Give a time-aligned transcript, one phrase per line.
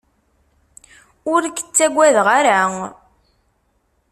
[1.33, 2.59] Ur k-ttagadeɣ ara.